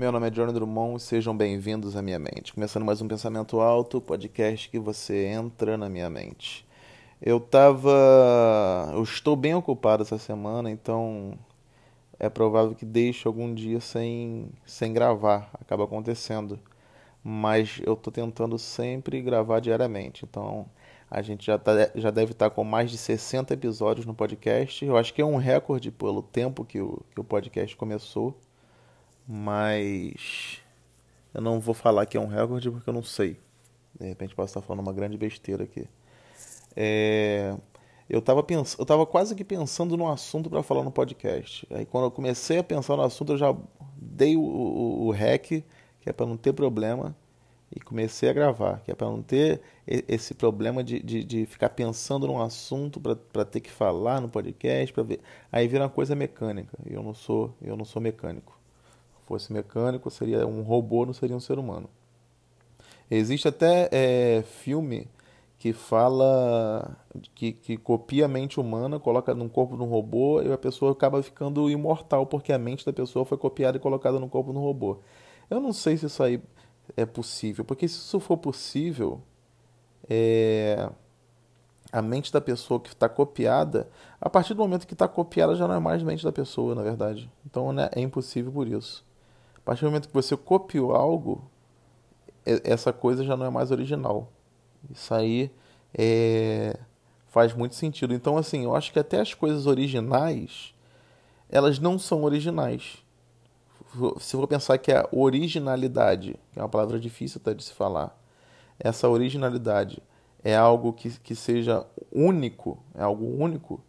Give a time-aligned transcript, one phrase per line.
[0.00, 2.54] Meu nome é Johnny Drummond e sejam bem-vindos à minha mente.
[2.54, 6.66] Começando mais um Pensamento Alto, podcast que você entra na minha mente.
[7.20, 7.90] Eu tava.
[8.94, 11.38] Eu estou bem ocupado essa semana, então
[12.18, 15.50] é provável que deixe algum dia sem, sem gravar.
[15.60, 16.58] Acaba acontecendo.
[17.22, 20.24] Mas eu tô tentando sempre gravar diariamente.
[20.24, 20.64] Então
[21.10, 24.82] a gente já, tá, já deve estar tá com mais de 60 episódios no podcast.
[24.82, 28.34] Eu acho que é um recorde pelo tempo que o, que o podcast começou
[29.32, 30.60] mas
[31.32, 33.38] eu não vou falar que é um recorde porque eu não sei.
[33.98, 35.86] De repente posso estar falando uma grande besteira aqui.
[36.74, 37.56] É,
[38.08, 38.76] eu estava pens...
[38.76, 41.64] eu tava quase que pensando no assunto para falar no podcast.
[41.70, 43.56] Aí quando eu comecei a pensar no assunto, eu já
[43.96, 45.64] dei o, o, o rec, que
[46.06, 47.14] é para não ter problema,
[47.74, 51.68] e comecei a gravar, que é para não ter esse problema de, de, de ficar
[51.70, 55.20] pensando num assunto para ter que falar no podcast, para ver.
[55.52, 56.76] Aí vira uma coisa mecânica.
[56.84, 58.59] Eu não sou, eu não sou mecânico
[59.30, 61.88] fosse mecânico, seria um robô, não seria um ser humano.
[63.08, 65.06] Existe até é, filme
[65.56, 66.96] que fala
[67.34, 70.92] que, que copia a mente humana, coloca no corpo de um robô e a pessoa
[70.92, 74.58] acaba ficando imortal porque a mente da pessoa foi copiada e colocada no corpo de
[74.58, 74.98] um robô.
[75.48, 76.42] Eu não sei se isso aí
[76.96, 79.20] é possível, porque se isso for possível,
[80.08, 80.90] é,
[81.92, 83.88] a mente da pessoa que está copiada,
[84.20, 86.82] a partir do momento que está copiada já não é mais mente da pessoa, na
[86.82, 87.30] verdade.
[87.44, 89.08] Então né, é impossível por isso.
[89.62, 91.50] A partir do momento que você copiou algo,
[92.44, 94.30] essa coisa já não é mais original.
[94.90, 95.50] Isso aí
[95.94, 96.78] é,
[97.28, 98.14] faz muito sentido.
[98.14, 100.74] Então, assim, eu acho que até as coisas originais,
[101.48, 103.04] elas não são originais.
[104.20, 108.16] Se for pensar que a originalidade, que é uma palavra difícil até de se falar,
[108.78, 110.02] essa originalidade
[110.42, 113.82] é algo que, que seja único, é algo único,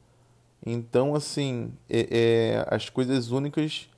[0.66, 3.89] então, assim, é, é, as coisas únicas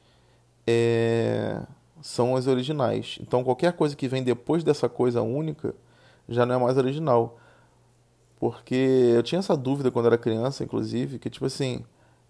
[0.68, 1.62] é,
[2.02, 3.18] são as originais.
[3.22, 5.74] Então qualquer coisa que vem depois dessa coisa única
[6.28, 7.38] já não é mais original.
[8.40, 8.76] Porque
[9.16, 11.84] eu tinha essa dúvida quando era criança, inclusive, que tipo assim,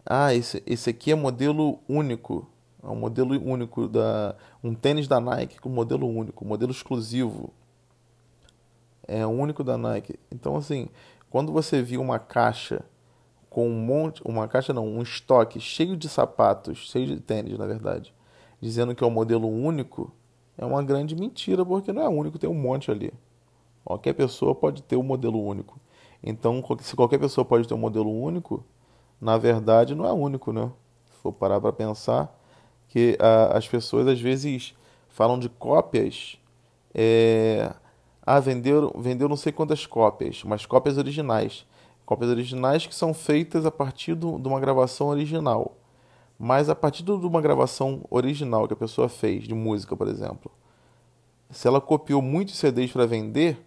[0.06, 2.48] ah, esse, esse aqui é modelo único.
[2.84, 7.52] É um modelo único da um tênis da Nike com modelo único, modelo exclusivo.
[9.08, 10.20] É único da Nike.
[10.32, 10.88] Então assim,
[11.30, 12.84] quando você viu uma caixa
[13.50, 17.66] com um monte, uma caixa não, um estoque cheio de sapatos, cheio de tênis, na
[17.66, 18.14] verdade,
[18.64, 20.10] dizendo que é um modelo único,
[20.58, 23.14] é uma grande mentira, porque não é único, tem um monte ali.
[23.84, 25.78] Qualquer pessoa pode ter um modelo único.
[26.24, 28.64] Então, se qualquer pessoa pode ter um modelo único,
[29.20, 30.72] na verdade não é único, né?
[31.06, 32.34] Se for parar para pensar,
[32.88, 34.74] que a, as pessoas às vezes
[35.10, 36.38] falam de cópias.
[36.96, 37.70] É...
[38.26, 41.66] Ah, vendeu, vendeu não sei quantas cópias, mas cópias originais.
[42.06, 45.76] Cópias originais que são feitas a partir do, de uma gravação original.
[46.44, 50.52] Mas a partir de uma gravação original que a pessoa fez, de música, por exemplo,
[51.50, 53.66] se ela copiou muitos CDs para vender,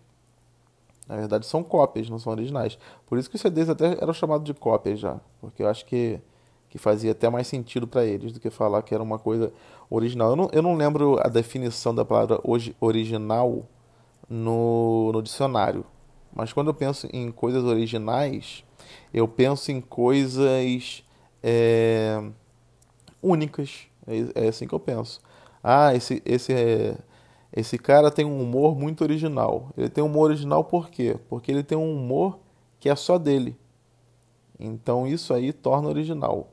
[1.09, 2.79] na verdade são cópias, não são originais.
[3.07, 6.21] Por isso que os CDs até eram chamados de cópias já, porque eu acho que,
[6.69, 9.51] que fazia até mais sentido para eles do que falar que era uma coisa
[9.89, 10.29] original.
[10.29, 13.65] Eu não, eu não lembro a definição da palavra hoje original
[14.29, 15.83] no, no dicionário,
[16.31, 18.63] mas quando eu penso em coisas originais,
[19.15, 21.03] eu penso em coisas.
[21.43, 22.23] É,
[23.27, 23.87] únicas.
[24.07, 25.21] É, é assim que eu penso.
[25.63, 26.97] Ah, esse, esse, é,
[27.53, 29.71] esse cara tem um humor muito original.
[29.77, 31.17] Ele tem um humor original por quê?
[31.29, 32.39] Porque ele tem um humor
[32.79, 33.57] que é só dele.
[34.59, 36.49] Então isso aí torna original.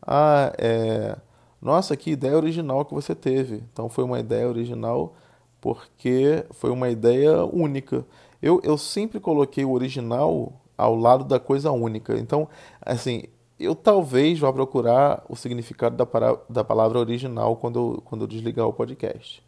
[0.00, 1.16] Ah, é.
[1.60, 3.62] Nossa, que ideia original que você teve.
[3.72, 5.14] Então foi uma ideia original
[5.60, 8.04] porque foi uma ideia única.
[8.40, 12.18] Eu, eu sempre coloquei o original ao lado da coisa única.
[12.18, 12.48] Então,
[12.80, 13.24] assim,
[13.64, 18.26] eu talvez vá procurar o significado da, para, da palavra original quando eu, quando eu
[18.26, 19.42] desligar o podcast.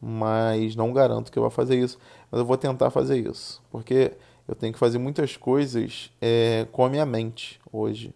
[0.00, 1.98] Mas não garanto que eu vá fazer isso.
[2.30, 3.62] Mas eu vou tentar fazer isso.
[3.70, 4.12] Porque
[4.46, 8.08] eu tenho que fazer muitas coisas é, com a minha mente hoje.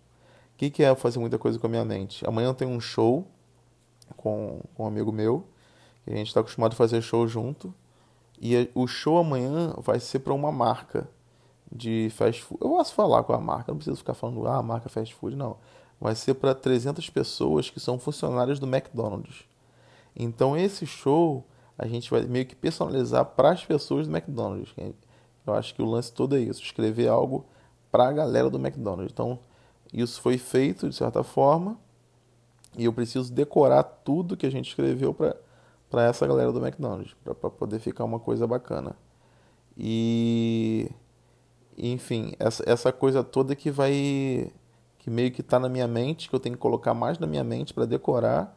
[0.54, 2.26] O que, que é fazer muita coisa com a minha mente?
[2.26, 3.26] Amanhã eu tenho um show
[4.16, 5.44] com, com um amigo meu.
[6.05, 7.75] Que a gente está acostumado a fazer show junto.
[8.40, 11.08] E o show amanhã vai ser para uma marca
[11.73, 12.61] de fast food.
[12.63, 15.37] Eu posso falar com a marca, não preciso ficar falando, ah, a marca fast food,
[15.37, 15.57] não.
[16.01, 19.45] Vai ser para 300 pessoas que são funcionários do McDonald's.
[20.15, 21.45] Então esse show
[21.79, 24.75] a gente vai meio que personalizar para as pessoas do McDonald's.
[25.47, 27.47] Eu acho que o lance todo é isso, escrever algo
[27.91, 29.13] para a galera do McDonald's.
[29.13, 29.39] Então
[29.93, 31.79] isso foi feito de certa forma
[32.77, 35.37] e eu preciso decorar tudo que a gente escreveu para
[35.93, 38.97] para essa galera do McDonald's, para poder ficar uma coisa bacana.
[39.77, 40.91] E
[41.77, 44.51] enfim, essa, essa coisa toda que vai.
[44.99, 47.45] que meio que está na minha mente, que eu tenho que colocar mais na minha
[47.45, 48.57] mente para decorar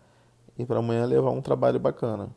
[0.57, 2.29] e para amanhã levar um trabalho bacana,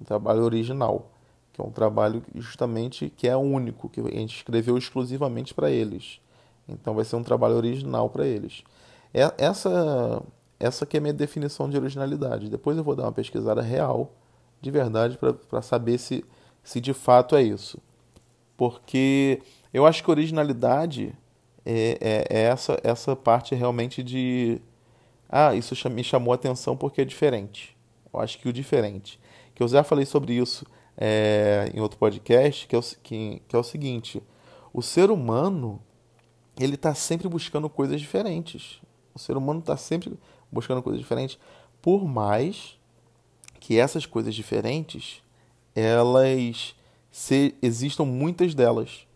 [0.00, 1.10] um trabalho original,
[1.52, 6.20] que é um trabalho justamente que é único, que a gente escreveu exclusivamente para eles.
[6.68, 8.64] Então vai ser um trabalho original para eles.
[9.12, 10.22] É, essa
[10.62, 12.48] essa que é a minha definição de originalidade.
[12.48, 14.12] Depois eu vou dar uma pesquisada real,
[14.60, 16.24] de verdade, para saber se,
[16.62, 17.78] se de fato é isso.
[18.56, 19.42] Porque
[19.72, 21.14] eu acho que originalidade
[21.64, 24.60] é, é, é essa, essa parte realmente de.
[25.28, 27.76] Ah, isso me chamou a atenção porque é diferente.
[28.12, 29.18] Eu acho que o diferente.
[29.54, 30.66] Que eu já falei sobre isso
[30.96, 34.22] é, em outro podcast, que é, o, que, que é o seguinte:
[34.72, 35.80] o ser humano
[36.58, 38.80] ele está sempre buscando coisas diferentes.
[39.14, 40.18] O ser humano está sempre
[40.50, 41.38] buscando coisas diferentes,
[41.80, 42.78] por mais
[43.58, 45.22] que essas coisas diferentes
[45.74, 46.74] elas
[47.10, 49.06] se, existam muitas delas.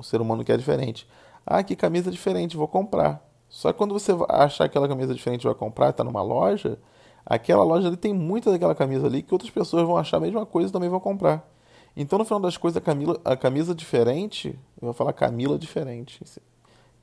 [0.00, 1.06] O ser humano quer diferente.
[1.46, 3.22] Ah, que camisa diferente, vou comprar.
[3.48, 6.78] Só que quando você achar aquela camisa diferente e vai comprar, está numa loja,
[7.26, 10.46] aquela loja ali tem muita daquela camisa ali que outras pessoas vão achar a mesma
[10.46, 11.46] coisa e também vão comprar.
[11.96, 16.22] Então, no final das coisas, a, Camila, a camisa diferente, eu vou falar Camila diferente,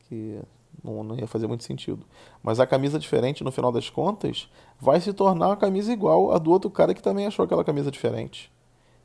[0.07, 0.39] que
[0.83, 2.05] não, não, ia fazer muito sentido.
[2.41, 6.37] Mas a camisa diferente, no final das contas, vai se tornar uma camisa igual a
[6.37, 8.51] do outro cara que também achou aquela camisa diferente.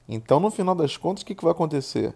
[0.09, 2.15] Então, no final das contas, o que, que vai acontecer?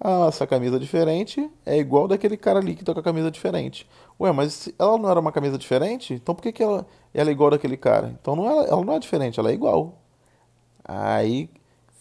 [0.00, 3.88] Ah, essa camisa diferente é igual daquele cara ali que tá com a camisa diferente.
[4.20, 6.14] Ué, mas ela não era uma camisa diferente?
[6.14, 8.16] Então por que, que ela, ela é igual daquele cara?
[8.20, 9.94] Então não é, ela não é diferente, ela é igual.
[10.84, 11.48] Aí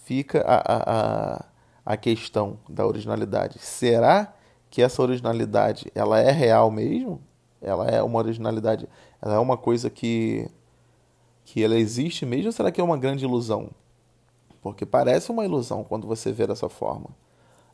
[0.04, 1.46] fica a, a, a,
[1.94, 3.60] a questão da originalidade.
[3.60, 4.34] Será
[4.70, 7.22] que essa originalidade ela é real mesmo?
[7.62, 8.88] Ela é uma originalidade,
[9.22, 10.50] ela é uma coisa que
[11.44, 13.72] que ela existe mesmo ou será que é uma grande ilusão?
[14.62, 17.10] Porque parece uma ilusão quando você vê dessa forma.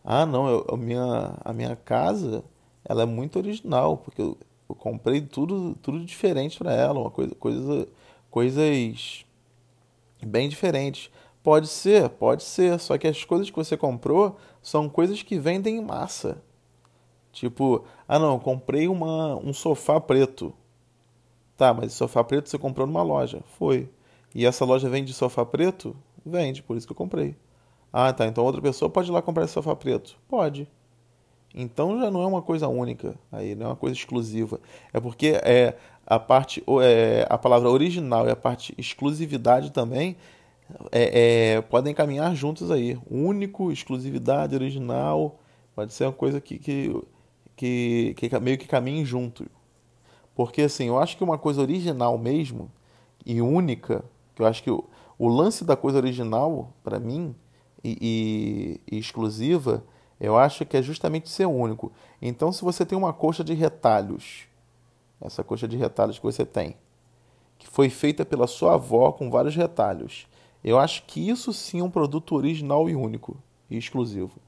[0.10, 2.42] Ah, não, eu, a, minha, a minha casa
[2.86, 4.38] ela é muito original, porque eu,
[4.70, 7.88] eu comprei tudo, tudo diferente para ela, uma coisa, coisa,
[8.32, 9.26] coisas
[10.26, 11.12] bem diferentes.
[11.44, 15.76] Pode ser, pode ser, só que as coisas que você comprou são coisas que vendem
[15.78, 16.42] em massa.
[17.34, 20.54] Tipo, ah não, comprei uma, um sofá preto.
[21.58, 23.42] Tá, mas sofá preto você comprou numa loja.
[23.60, 23.90] Foi.
[24.34, 25.94] E essa loja vende sofá preto?
[26.26, 27.36] Vende, por isso que eu comprei.
[27.92, 30.18] Ah, tá, então outra pessoa pode ir lá comprar esse sofá preto?
[30.28, 30.68] Pode.
[31.56, 34.60] Então já não é uma coisa única, aí não é uma coisa exclusiva.
[34.94, 35.76] É porque é
[36.06, 40.16] a parte, é, a palavra original e a parte exclusividade também
[40.92, 43.00] é, é, podem caminhar juntos aí.
[43.10, 45.40] Único, exclusividade, original,
[45.76, 46.94] pode ser uma coisa que, que
[47.58, 49.50] que, que meio que caminhem junto.
[50.36, 52.72] Porque assim, eu acho que uma coisa original mesmo
[53.26, 54.06] e única,
[54.36, 54.86] que eu acho que o,
[55.18, 57.36] o lance da coisa original, para mim,
[57.84, 59.84] e, e, e, exclusiva,
[60.20, 61.92] eu acho que é justamente ser único.
[62.22, 64.46] Então, se você tem uma coxa de retalhos,
[65.22, 66.76] essa coxa de retalhos que você tem,
[67.58, 70.28] que foi feita pela sua avó com vários retalhos,
[70.64, 73.38] eu acho que isso sim é um produto original e único
[73.70, 74.40] e exclusivo.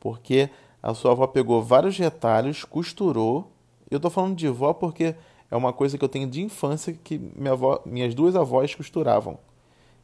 [0.00, 0.50] Porque
[0.82, 3.50] a sua avó pegou vários retalhos, costurou.
[3.90, 5.14] Eu estou falando de vó porque
[5.50, 9.38] é uma coisa que eu tenho de infância que minha avó, minhas duas avós costuravam.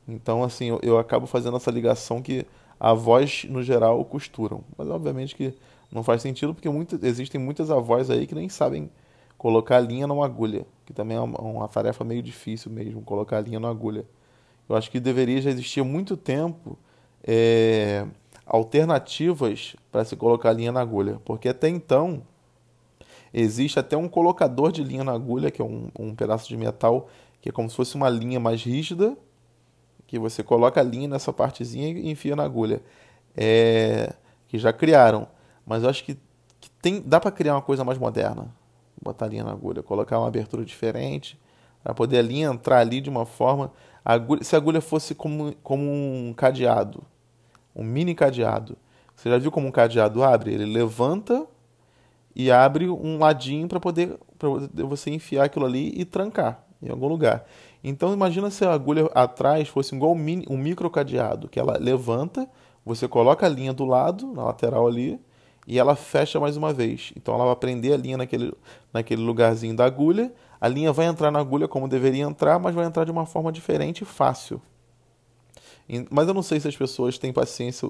[0.06, 2.44] Então, assim, eu, eu acabo fazendo essa ligação que
[2.82, 4.64] avós, no geral, costuram.
[4.76, 5.54] Mas, obviamente, que
[5.90, 6.68] não faz sentido porque
[7.06, 8.90] existem muitas avós aí que nem sabem
[9.38, 13.60] colocar linha numa agulha, que também é uma, uma tarefa meio difícil mesmo, colocar linha
[13.60, 14.04] na agulha.
[14.68, 16.76] Eu acho que deveria já existir há muito tempo
[17.22, 18.04] é,
[18.44, 22.22] alternativas para se colocar linha na agulha, porque até então
[23.32, 27.08] existe até um colocador de linha na agulha, que é um, um pedaço de metal
[27.40, 29.16] que é como se fosse uma linha mais rígida,
[30.12, 32.82] que você coloca a linha nessa partezinha e enfia na agulha.
[33.34, 34.12] É,
[34.46, 35.26] que já criaram,
[35.64, 36.18] mas eu acho que,
[36.60, 38.54] que tem, dá para criar uma coisa mais moderna.
[39.02, 41.40] Botar a linha na agulha, colocar uma abertura diferente,
[41.82, 43.72] para poder a linha entrar ali de uma forma.
[44.04, 47.02] A agulha, se a agulha fosse como, como um cadeado,
[47.74, 48.76] um mini cadeado.
[49.16, 50.52] Você já viu como um cadeado abre?
[50.52, 51.46] Ele levanta
[52.36, 57.08] e abre um ladinho para poder, poder você enfiar aquilo ali e trancar em algum
[57.08, 57.46] lugar.
[57.82, 62.48] Então imagina se a agulha atrás fosse igual um, micro cadeado, que ela levanta,
[62.84, 65.20] você coloca a linha do lado, na lateral ali,
[65.66, 67.12] e ela fecha mais uma vez.
[67.16, 68.52] Então ela vai prender a linha naquele,
[68.92, 72.86] naquele lugarzinho da agulha, a linha vai entrar na agulha como deveria entrar, mas vai
[72.86, 74.62] entrar de uma forma diferente e fácil.
[76.10, 77.88] Mas eu não sei se as pessoas têm paciência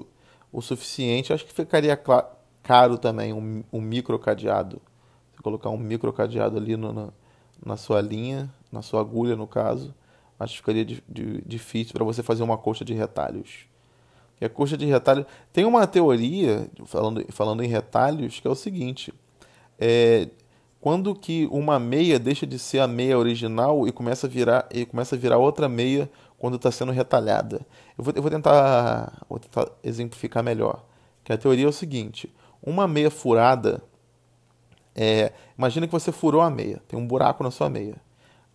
[0.51, 1.31] o suficiente.
[1.31, 1.99] Acho que ficaria
[2.61, 4.81] caro também um, um micro cadeado.
[5.31, 7.09] Você colocar um micro cadeado ali no, na,
[7.65, 9.93] na sua linha, na sua agulha, no caso.
[10.39, 11.01] Acho que ficaria
[11.45, 13.65] difícil para você fazer uma coxa de retalhos.
[14.41, 15.25] E a coxa de retalhos.
[15.51, 19.13] Tem uma teoria, falando, falando em retalhos, que é o seguinte:
[19.79, 20.27] é,
[20.81, 24.85] quando que uma meia deixa de ser a meia original e começa a virar, e
[24.85, 27.65] começa a virar outra meia quando está sendo retalhada.
[27.97, 30.83] Eu vou, eu vou, tentar, vou tentar exemplificar melhor.
[31.23, 32.29] Que a teoria é o seguinte:
[32.61, 33.81] uma meia furada
[34.95, 37.95] é, imagina que você furou a meia, tem um buraco na sua meia.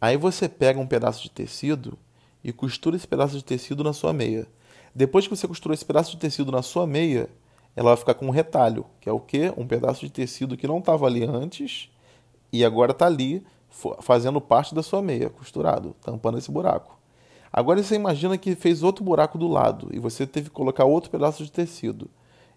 [0.01, 1.99] Aí você pega um pedaço de tecido
[2.43, 4.47] e costura esse pedaço de tecido na sua meia.
[4.95, 7.29] Depois que você costurou esse pedaço de tecido na sua meia,
[7.75, 9.53] ela vai ficar com um retalho, que é o quê?
[9.57, 11.91] Um pedaço de tecido que não estava ali antes
[12.53, 13.45] e agora está ali
[14.01, 16.99] fazendo parte da sua meia, costurado, tampando esse buraco.
[17.53, 21.11] Agora você imagina que fez outro buraco do lado e você teve que colocar outro
[21.11, 22.11] pedaço de tecido.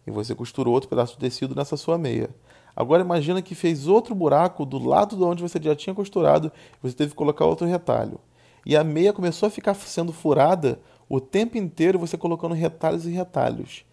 [0.06, 2.30] E você costurou outro pedaço de tecido nessa sua meia.
[2.76, 6.52] Agora imagina que fez outro buraco do lado de onde você já tinha costurado,
[6.82, 8.20] você teve que colocar outro retalho.
[8.66, 13.12] E a meia começou a ficar sendo furada o tempo inteiro, você colocando retalhos e
[13.12, 13.84] retalhos.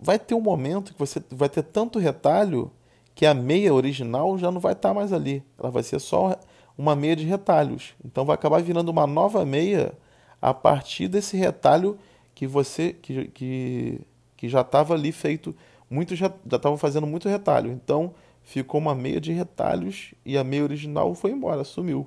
[0.00, 2.70] Vai ter um momento que você vai ter tanto retalho
[3.14, 5.42] que a meia original já não vai estar mais ali.
[5.58, 6.36] Ela vai ser só
[6.76, 7.94] uma meia de retalhos.
[8.04, 9.92] Então vai acabar virando uma nova meia
[10.40, 11.98] a partir desse retalho
[12.34, 14.00] que você que, que,
[14.36, 15.54] que já estava ali feito
[15.90, 17.70] muitos já estavam fazendo muito retalho.
[17.70, 22.06] Então ficou uma meia de retalhos e a meia original foi embora, sumiu.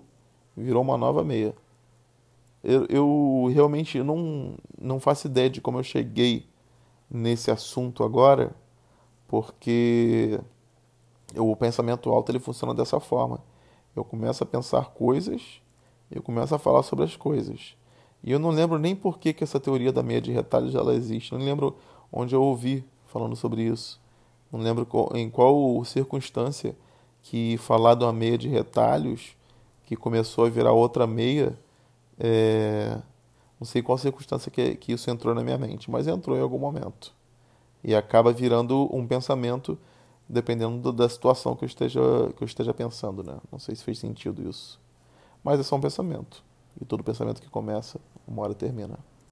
[0.56, 1.56] Virou uma nova meia.
[2.64, 6.46] Eu, eu realmente não, não faço ideia de como eu cheguei
[7.10, 8.56] nesse assunto agora,
[9.28, 10.40] porque
[11.36, 13.44] o pensamento alto ele funciona dessa forma.
[13.96, 15.62] Eu começo a pensar coisas,
[16.10, 17.76] eu começo a falar sobre as coisas.
[18.24, 20.94] E eu não lembro nem por que, que essa teoria da meia de retalhos ela
[20.94, 21.34] existe.
[21.34, 21.76] Não lembro
[22.12, 24.00] onde eu ouvi falando sobre isso.
[24.51, 26.75] Não lembro qual, em qual circunstância
[27.22, 29.36] que falar de uma meia de retalhos
[29.86, 31.58] que começou a virar outra meia.
[32.20, 32.98] É,
[33.60, 36.58] não sei qual circunstância que, que isso entrou na minha mente, mas entrou em algum
[36.58, 37.13] momento.
[37.84, 39.77] E acaba virando um pensamento
[40.27, 42.00] dependendo da situação que eu esteja,
[42.38, 43.24] que eu esteja pensando.
[43.24, 43.38] Né?
[43.51, 44.80] Não sei se fez sentido isso.
[45.44, 46.44] Mas é só um pensamento.
[46.80, 48.98] E todo pensamento que começa, uma hora termina.